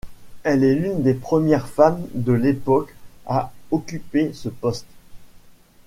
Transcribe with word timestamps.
Elle 0.43 0.63
est 0.63 0.73
l'une 0.73 1.03
des 1.03 1.13
premières 1.13 1.67
femmes 1.67 2.03
de 2.15 2.33
l'époque 2.33 2.95
à 3.27 3.51
occuper 3.69 4.33
ce 4.33 4.49
poste. 4.49 4.87